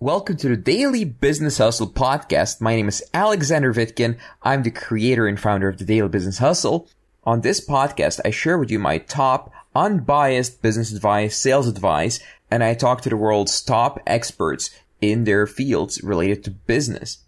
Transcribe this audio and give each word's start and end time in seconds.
Welcome 0.00 0.38
to 0.38 0.48
the 0.48 0.56
Daily 0.56 1.04
Business 1.04 1.58
Hustle 1.58 1.86
podcast. 1.86 2.60
My 2.60 2.74
name 2.74 2.88
is 2.88 3.00
Alexander 3.14 3.72
Vitkin. 3.72 4.18
I'm 4.42 4.64
the 4.64 4.72
creator 4.72 5.28
and 5.28 5.38
founder 5.38 5.68
of 5.68 5.78
the 5.78 5.84
Daily 5.84 6.08
Business 6.08 6.38
Hustle. 6.38 6.88
On 7.22 7.42
this 7.42 7.64
podcast, 7.64 8.20
I 8.24 8.30
share 8.30 8.58
with 8.58 8.72
you 8.72 8.80
my 8.80 8.98
top 8.98 9.52
unbiased 9.72 10.60
business 10.60 10.92
advice, 10.92 11.38
sales 11.38 11.68
advice, 11.68 12.18
and 12.50 12.64
I 12.64 12.74
talk 12.74 13.02
to 13.02 13.08
the 13.08 13.16
world's 13.16 13.62
top 13.62 14.00
experts 14.04 14.70
in 15.00 15.24
their 15.24 15.46
fields 15.46 16.02
related 16.02 16.42
to 16.44 16.50
business. 16.50 17.18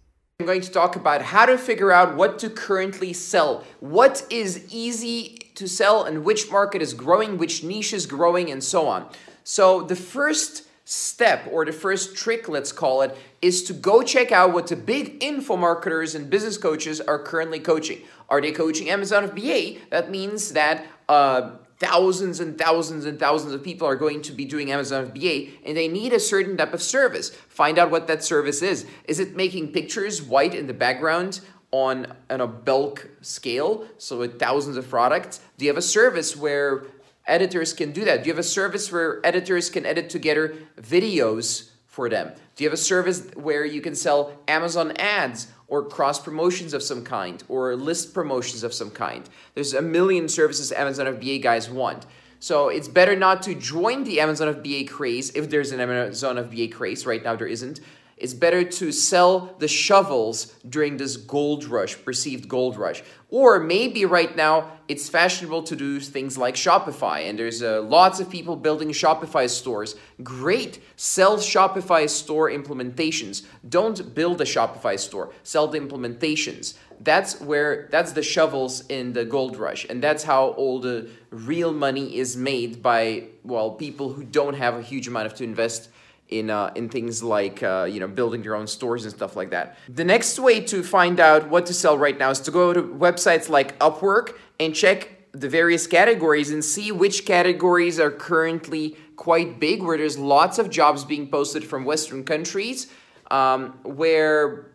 I'm 0.41 0.45
going 0.45 0.61
to 0.61 0.69
talk 0.69 0.97
about 0.97 1.21
how 1.21 1.45
to 1.45 1.57
figure 1.57 1.93
out 1.93 2.17
what 2.17 2.37
to 2.39 2.49
currently 2.49 3.13
sell. 3.13 3.63
What 3.79 4.25
is 4.29 4.67
easy 4.69 5.37
to 5.55 5.69
sell 5.69 6.03
and 6.03 6.25
which 6.25 6.51
market 6.51 6.81
is 6.81 6.93
growing, 6.93 7.37
which 7.37 7.63
niche 7.63 7.93
is 7.93 8.05
growing, 8.05 8.51
and 8.51 8.61
so 8.61 8.87
on. 8.87 9.09
So, 9.45 9.83
the 9.83 9.95
first 9.95 10.67
step 10.89 11.45
or 11.51 11.65
the 11.65 11.71
first 11.73 12.15
trick, 12.15 12.47
let's 12.47 12.71
call 12.71 13.01
it, 13.01 13.15
is 13.41 13.61
to 13.61 13.73
go 13.73 14.01
check 14.01 14.31
out 14.31 14.53
what 14.53 14.67
the 14.67 14.75
big 14.75 15.21
info 15.21 15.57
marketers 15.57 16.15
and 16.15 16.29
business 16.29 16.57
coaches 16.57 17.01
are 17.01 17.19
currently 17.19 17.59
coaching. 17.59 17.99
Are 18.29 18.39
they 18.39 18.53
coaching 18.53 18.89
Amazon 18.89 19.27
FBA? 19.27 19.89
That 19.89 20.09
means 20.09 20.53
that 20.53 20.85
uh, 21.09 21.57
thousands 21.79 22.39
and 22.39 22.57
thousands 22.57 23.03
and 23.03 23.19
thousands 23.19 23.53
of 23.53 23.65
people 23.65 23.85
are 23.85 23.97
going 23.97 24.21
to 24.21 24.31
be 24.31 24.45
doing 24.45 24.71
Amazon 24.71 25.07
FBA 25.07 25.57
and 25.65 25.75
they 25.75 25.89
need 25.89 26.13
a 26.13 26.21
certain 26.21 26.55
type 26.55 26.73
of 26.73 26.81
service. 26.81 27.31
Find 27.31 27.77
out 27.77 27.91
what 27.91 28.07
that 28.07 28.23
service 28.23 28.61
is. 28.61 28.85
Is 29.09 29.19
it 29.19 29.35
making 29.35 29.73
pictures 29.73 30.21
white 30.21 30.55
in 30.55 30.67
the 30.67 30.73
background? 30.73 31.41
On, 31.71 32.07
on 32.29 32.39
a 32.39 32.47
bulk 32.47 33.09
scale, 33.19 33.85
so 33.97 34.19
with 34.19 34.39
thousands 34.39 34.77
of 34.77 34.89
products, 34.89 35.41
do 35.57 35.65
you 35.65 35.69
have 35.69 35.77
a 35.77 35.81
service 35.81 36.33
where 36.33 36.85
editors 37.27 37.73
can 37.73 37.91
do 37.91 38.05
that? 38.05 38.23
Do 38.23 38.27
you 38.27 38.33
have 38.33 38.39
a 38.39 38.43
service 38.43 38.91
where 38.91 39.25
editors 39.25 39.69
can 39.69 39.85
edit 39.85 40.09
together 40.09 40.55
videos 40.79 41.69
for 41.85 42.09
them? 42.09 42.31
Do 42.55 42.63
you 42.63 42.69
have 42.69 42.73
a 42.73 42.81
service 42.81 43.27
where 43.35 43.65
you 43.65 43.81
can 43.81 43.95
sell 43.95 44.31
Amazon 44.47 44.91
ads 44.97 45.47
or 45.67 45.83
cross 45.83 46.19
promotions 46.19 46.73
of 46.73 46.81
some 46.81 47.03
kind 47.03 47.43
or 47.47 47.75
list 47.75 48.13
promotions 48.13 48.63
of 48.63 48.73
some 48.73 48.91
kind? 48.91 49.29
There's 49.53 49.73
a 49.73 49.81
million 49.81 50.29
services 50.29 50.71
Amazon 50.71 51.05
FBA 51.07 51.41
guys 51.41 51.69
want. 51.69 52.05
So 52.39 52.69
it's 52.69 52.87
better 52.87 53.15
not 53.15 53.41
to 53.43 53.55
join 53.55 54.03
the 54.03 54.19
Amazon 54.19 54.53
FBA 54.53 54.87
craze 54.89 55.31
if 55.31 55.49
there's 55.49 55.71
an 55.71 55.79
Amazon 55.79 56.35
FBA 56.35 56.71
craze. 56.71 57.05
Right 57.05 57.23
now, 57.23 57.35
there 57.35 57.47
isn't 57.47 57.79
it's 58.17 58.33
better 58.33 58.63
to 58.63 58.91
sell 58.91 59.55
the 59.59 59.67
shovels 59.67 60.55
during 60.67 60.97
this 60.97 61.17
gold 61.17 61.65
rush, 61.65 62.03
perceived 62.03 62.49
gold 62.49 62.75
rush. 62.75 63.03
Or 63.29 63.59
maybe 63.59 64.05
right 64.05 64.35
now 64.35 64.71
it's 64.87 65.07
fashionable 65.07 65.63
to 65.63 65.75
do 65.75 65.99
things 65.99 66.37
like 66.37 66.55
Shopify, 66.55 67.29
and 67.29 67.37
there's 67.37 67.61
uh, 67.61 67.81
lots 67.81 68.19
of 68.19 68.29
people 68.29 68.55
building 68.55 68.89
Shopify 68.89 69.47
stores. 69.49 69.95
Great, 70.23 70.81
sell 70.95 71.37
Shopify 71.37 72.09
store 72.09 72.49
implementations. 72.49 73.45
Don't 73.67 74.15
build 74.15 74.41
a 74.41 74.45
Shopify 74.45 74.97
store, 74.97 75.31
sell 75.43 75.67
the 75.67 75.79
implementations. 75.79 76.75
That's 76.99 77.39
where 77.39 77.87
that's 77.91 78.13
the 78.13 78.23
shovels 78.23 78.87
in 78.87 79.13
the 79.13 79.25
gold 79.25 79.57
rush, 79.57 79.85
and 79.87 80.01
that's 80.01 80.23
how 80.23 80.47
all 80.49 80.79
the 80.79 81.09
real 81.29 81.71
money 81.71 82.17
is 82.17 82.35
made 82.35 82.81
by 82.81 83.25
well 83.43 83.71
people 83.71 84.13
who 84.13 84.23
don't 84.23 84.55
have 84.55 84.75
a 84.75 84.81
huge 84.81 85.07
amount 85.07 85.27
of 85.27 85.35
to 85.35 85.43
invest 85.43 85.89
in 86.29 86.49
uh, 86.49 86.71
in 86.75 86.89
things 86.89 87.23
like 87.23 87.63
uh, 87.63 87.87
you 87.89 87.99
know 87.99 88.07
building 88.07 88.43
your 88.43 88.55
own 88.55 88.67
stores 88.67 89.05
and 89.05 89.13
stuff 89.13 89.35
like 89.35 89.51
that. 89.51 89.77
The 89.89 90.03
next 90.03 90.39
way 90.39 90.59
to 90.61 90.83
find 90.83 91.19
out 91.19 91.49
what 91.49 91.65
to 91.67 91.73
sell 91.73 91.97
right 91.97 92.17
now 92.17 92.29
is 92.29 92.39
to 92.41 92.51
go 92.51 92.73
to 92.73 92.81
websites 92.81 93.49
like 93.49 93.77
Upwork 93.79 94.35
and 94.59 94.73
check 94.73 95.09
the 95.31 95.49
various 95.49 95.87
categories 95.87 96.51
and 96.51 96.63
see 96.63 96.91
which 96.91 97.25
categories 97.25 97.99
are 97.99 98.11
currently 98.11 98.97
quite 99.15 99.59
big, 99.59 99.83
where 99.83 99.97
there's 99.97 100.17
lots 100.17 100.59
of 100.59 100.69
jobs 100.69 101.05
being 101.05 101.27
posted 101.27 101.63
from 101.63 101.85
Western 101.85 102.23
countries, 102.23 102.87
um, 103.29 103.77
where 103.83 104.71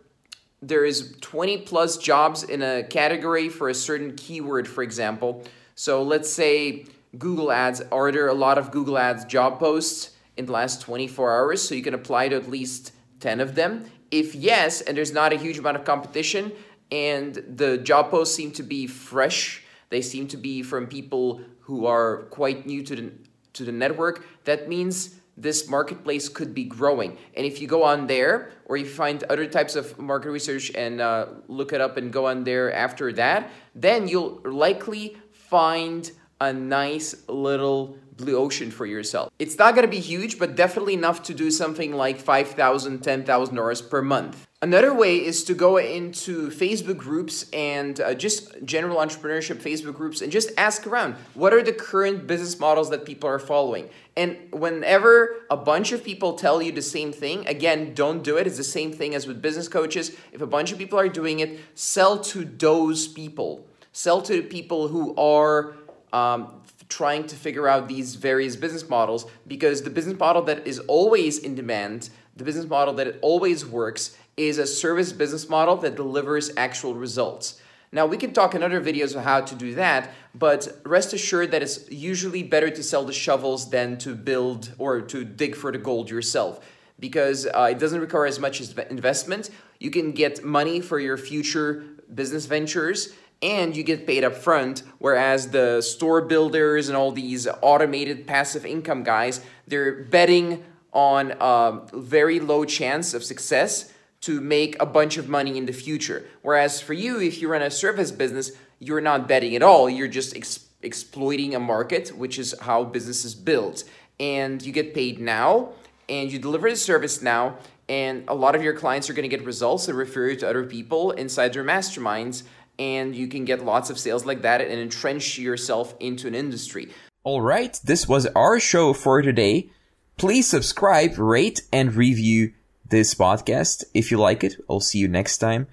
there 0.61 0.85
is 0.85 1.17
20 1.21 1.59
plus 1.59 1.97
jobs 1.97 2.45
in 2.45 2.63
a 2.63 2.85
category 2.85 3.49
for 3.49 3.69
a 3.69 3.75
certain 3.75 4.15
keyword, 4.15 4.69
for 4.69 4.83
example. 4.83 5.43
So 5.75 6.03
let's 6.03 6.31
say 6.31 6.87
Google 7.19 7.51
Ads. 7.51 7.83
Are 7.91 8.13
there 8.13 8.29
a 8.29 8.35
lot 8.35 8.59
of 8.59 8.71
Google 8.71 8.97
Ads 8.97 9.25
job 9.25 9.59
posts? 9.59 10.12
In 10.37 10.47
the 10.47 10.53
last 10.53 10.81
24 10.81 11.33
hours, 11.33 11.63
so 11.63 11.75
you 11.75 11.83
can 11.83 11.95
apply 11.95 12.29
to 12.29 12.37
at 12.37 12.49
least 12.49 12.93
10 13.21 13.41
of 13.41 13.55
them. 13.55 13.85
If 14.11 14.35
yes, 14.35 14.81
and 14.81 14.97
there's 14.97 15.13
not 15.13 15.33
a 15.33 15.37
huge 15.37 15.59
amount 15.59 15.77
of 15.77 15.85
competition, 15.85 16.53
and 16.91 17.35
the 17.35 17.79
job 17.79 18.11
posts 18.11 18.35
seem 18.35 18.53
to 18.53 18.63
be 18.63 18.87
fresh, 18.87 19.63
they 19.89 20.03
seem 20.03 20.29
to 20.29 20.37
be 20.37 20.63
from 20.63 20.87
people 20.87 21.41
who 21.61 21.87
are 21.87 22.25
quite 22.25 22.67
new 22.67 22.83
to 22.83 22.97
the 22.97 23.13
to 23.55 23.65
the 23.65 23.73
network, 23.73 24.27
that 24.45 24.69
means 24.69 25.17
this 25.37 25.69
marketplace 25.69 26.29
could 26.29 26.55
be 26.55 26.65
growing. 26.65 27.17
And 27.35 27.47
if 27.47 27.61
you 27.61 27.67
go 27.67 27.83
on 27.85 28.07
there, 28.07 28.51
or 28.67 28.77
you 28.77 28.87
find 28.87 29.23
other 29.25 29.47
types 29.47 29.77
of 29.77 29.99
market 29.99 30.31
research 30.31 30.71
and 30.75 31.01
uh, 31.01 31.27
look 31.49 31.73
it 31.73 31.81
up 31.81 31.97
and 31.97 32.13
go 32.13 32.27
on 32.27 32.45
there 32.45 32.73
after 32.73 33.13
that, 33.15 33.51
then 33.75 34.09
you'll 34.09 34.41
likely 34.45 35.17
find 35.33 36.11
a 36.41 36.53
nice 36.53 37.29
little 37.29 37.97
blue 38.17 38.37
ocean 38.37 38.71
for 38.71 38.87
yourself. 38.87 39.31
It's 39.39 39.59
not 39.59 39.75
to 39.75 39.89
be 39.89 40.01
huge, 40.01 40.39
but 40.39 40.57
definitely 40.57 40.95
enough 40.95 41.23
to 41.25 41.35
do 41.35 41.51
something 41.51 41.95
like 41.95 42.23
$5,000, 42.23 42.99
$10,000 42.99 43.91
per 43.91 44.03
month. 44.03 44.47
Another 44.63 44.95
way 44.95 45.17
is 45.17 45.43
to 45.45 45.55
go 45.55 45.77
into 45.77 46.49
Facebook 46.51 46.97
groups 46.97 47.51
and 47.53 48.01
uh, 48.01 48.15
just 48.15 48.65
general 48.65 48.99
entrepreneurship 48.99 49.57
Facebook 49.57 49.95
groups 49.95 50.23
and 50.23 50.31
just 50.31 50.53
ask 50.57 50.87
around 50.87 51.17
what 51.35 51.53
are 51.53 51.65
the 51.65 51.73
current 51.73 52.29
business 52.29 52.61
models 52.61 52.89
that 52.91 53.05
people 53.05 53.29
are 53.29 53.41
following. 53.41 53.89
And 54.17 54.37
whenever 54.53 55.45
a 55.51 55.57
bunch 55.57 55.91
of 55.91 56.05
people 56.05 56.35
tell 56.35 56.63
you 56.63 56.71
the 56.71 56.81
same 56.81 57.13
thing, 57.13 57.45
again, 57.49 57.93
don't 57.95 58.23
do 58.23 58.37
it. 58.37 58.47
It's 58.47 58.57
the 58.57 58.63
same 58.63 58.93
thing 58.93 59.17
as 59.17 59.27
with 59.27 59.43
business 59.43 59.67
coaches. 59.67 60.17
If 60.31 60.41
a 60.43 60.47
bunch 60.47 60.71
of 60.71 60.79
people 60.79 60.97
are 60.97 61.09
doing 61.09 61.41
it, 61.41 61.59
sell 61.75 62.21
to 62.21 62.45
those 62.45 63.09
people. 63.09 63.67
Sell 63.91 64.23
to 64.23 64.43
people 64.43 64.89
who 64.89 65.15
are 65.17 65.75
um, 66.13 66.63
trying 66.89 67.27
to 67.27 67.37
figure 67.37 67.67
out 67.67 67.89
these 67.89 68.15
various 68.17 68.57
business 68.57 68.89
models 68.89 69.27
because 69.47 69.83
the 69.83 69.91
business 69.91 70.19
model 70.19 70.43
that 70.43 70.67
is 70.67 70.79
always 70.81 71.39
in 71.39 71.55
demand, 71.55 72.11
the 72.37 72.45
business 72.45 72.67
model 72.67 72.95
that 72.95 73.19
always 73.23 73.65
works, 73.65 74.17
is 74.37 74.59
a 74.59 74.67
service 74.67 75.13
business 75.13 75.49
model 75.49 75.77
that 75.77 75.95
delivers 75.95 76.51
actual 76.57 76.95
results. 76.95 77.61
Now, 77.95 78.07
we 78.07 78.17
can 78.17 78.33
talk 78.33 78.55
in 78.55 78.63
other 78.63 78.81
videos 78.81 79.15
of 79.15 79.23
how 79.23 79.43
to 79.43 79.55
do 79.55 79.75
that, 79.75 80.11
but 80.35 80.81
rest 80.85 81.13
assured 81.13 81.51
that 81.51 81.63
it's 81.63 81.91
usually 81.91 82.43
better 82.43 82.71
to 82.71 82.83
sell 82.83 83.05
the 83.05 83.13
shovels 83.13 83.69
than 83.69 83.99
to 83.99 84.15
build 84.15 84.73
or 84.79 85.03
to 85.03 85.25
dig 85.25 85.55
for 85.55 85.71
the 85.71 85.79
gold 85.79 86.09
yourself 86.09 86.61
because 86.99 87.47
uh, 87.47 87.69
it 87.71 87.79
doesn't 87.79 88.01
require 88.01 88.27
as 88.27 88.39
much 88.39 88.61
investment. 88.89 89.51
You 89.79 89.91
can 89.91 90.13
get 90.13 90.45
money 90.45 90.81
for 90.81 91.01
your 91.01 91.19
future 91.19 91.85
business 92.15 92.47
ventures 92.47 93.13
and 93.43 93.77
you 93.77 93.83
get 93.83 94.07
paid 94.07 94.25
up 94.25 94.35
front 94.35 94.83
whereas 94.99 95.51
the 95.51 95.81
store 95.83 96.23
builders 96.23 96.89
and 96.89 96.97
all 96.97 97.11
these 97.11 97.49
automated 97.61 98.27
passive 98.27 98.65
income 98.65 99.03
guys 99.03 99.41
they're 99.67 100.05
betting 100.05 100.65
on 100.93 101.33
a 101.41 101.81
very 101.93 102.39
low 102.39 102.65
chance 102.65 103.15
of 103.15 103.25
success 103.25 103.93
to 104.21 104.41
make 104.41 104.81
a 104.81 104.87
bunch 104.87 105.17
of 105.17 105.29
money 105.29 105.59
in 105.59 105.67
the 105.67 105.73
future. 105.73 106.25
Whereas 106.43 106.81
for 106.81 106.93
you 106.93 107.21
if 107.21 107.41
you 107.41 107.49
run 107.49 107.63
a 107.63 107.71
service 107.71 108.11
business 108.11 108.53
you're 108.79 109.01
not 109.01 109.29
betting 109.29 109.55
at 109.55 109.63
all. 109.63 109.89
You're 109.89 110.09
just 110.09 110.37
ex- 110.37 110.67
exploiting 110.83 111.55
a 111.55 111.61
market 111.61 112.11
which 112.17 112.39
is 112.39 112.55
how 112.61 112.85
businesses 112.85 113.35
build 113.35 113.85
and 114.19 114.61
you 114.63 114.73
get 114.73 114.95
paid 114.95 115.21
now 115.21 115.71
and 116.09 116.31
you 116.33 116.39
deliver 116.39 116.69
the 116.69 116.77
service 116.77 117.23
now 117.23 117.57
and 117.89 118.25
a 118.29 118.35
lot 118.35 118.55
of 118.55 118.63
your 118.63 118.75
clients 118.75 119.11
are 119.11 119.13
going 119.13 119.29
to 119.29 119.35
get 119.37 119.45
results 119.45 119.87
that 119.87 119.95
refer 119.95 120.29
you 120.29 120.37
to 120.37 120.49
other 120.49 120.65
people 120.65 121.13
inside 121.13 121.53
their 121.53 121.65
masterminds 121.65 122.43
and 122.83 123.15
you 123.15 123.29
can 123.29 123.45
get 123.45 123.65
lots 123.65 123.91
of 123.91 123.99
sales 123.99 124.25
like 124.27 124.43
that 124.43 124.61
and 124.61 124.81
entrench 124.81 125.39
yourself 125.39 125.95
into 126.01 126.27
an 126.27 126.35
industry. 126.35 126.89
All 127.23 127.41
right, 127.41 127.79
this 127.85 128.09
was 128.09 128.27
our 128.35 128.59
show 128.59 128.93
for 128.93 129.23
today. 129.23 129.71
Please 130.17 130.49
subscribe, 130.49 131.17
rate, 131.17 131.63
and 131.73 131.95
review 131.95 132.53
this 132.89 133.15
podcast 133.15 133.85
if 133.95 134.11
you 134.11 134.19
like 134.19 134.43
it. 134.43 134.57
I'll 134.69 134.81
see 134.81 134.99
you 134.99 135.09
next 135.09 135.39
time. 135.39 135.69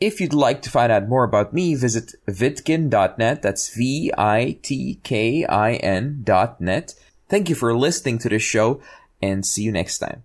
If 0.00 0.18
you'd 0.18 0.32
like 0.32 0.62
to 0.62 0.70
find 0.70 0.90
out 0.90 1.08
more 1.08 1.24
about 1.24 1.52
me, 1.52 1.74
visit 1.74 2.14
vitkin.net. 2.26 3.42
That's 3.42 3.74
V 3.74 4.10
I 4.16 4.58
T 4.62 4.98
K 5.02 5.44
I 5.44 5.74
N.net. 5.74 6.94
Thank 7.28 7.50
you 7.50 7.54
for 7.54 7.76
listening 7.76 8.18
to 8.20 8.30
this 8.30 8.42
show 8.42 8.80
and 9.20 9.44
see 9.44 9.62
you 9.62 9.72
next 9.72 9.98
time. 9.98 10.22